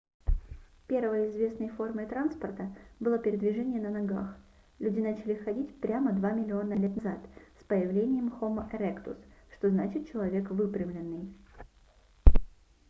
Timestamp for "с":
7.59-7.63